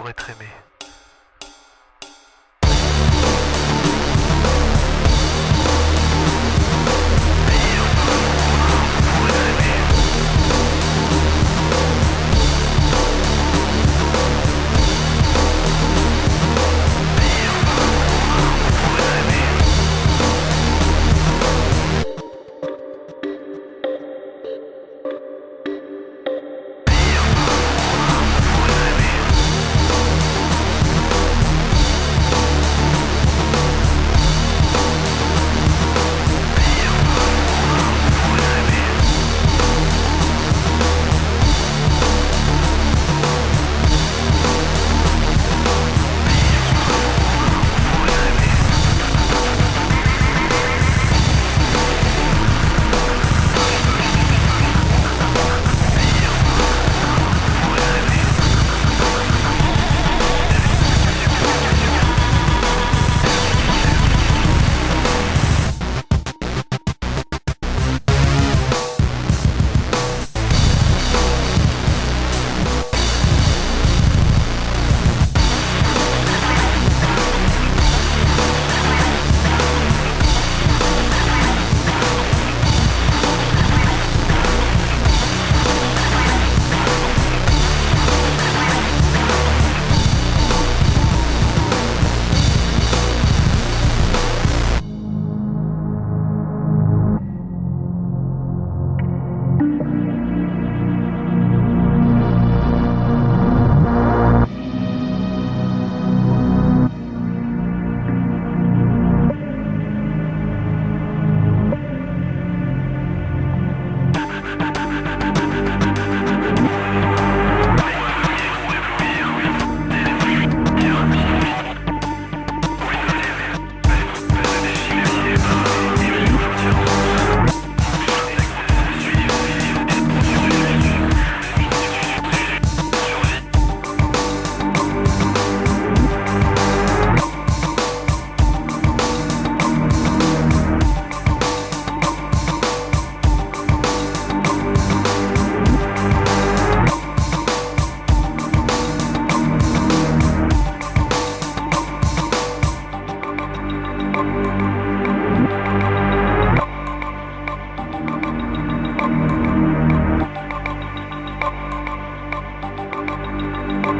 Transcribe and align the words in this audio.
pour 0.00 0.08
être 0.08 0.30
aimé. 0.30 0.69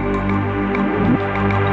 Música 0.00 1.69